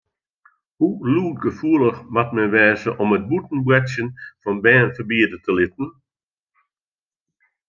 [0.77, 4.09] Hoe lûdgefoelich moat men wêze om it bûten boartsjen
[4.41, 5.87] fan bern ferbiede te litten?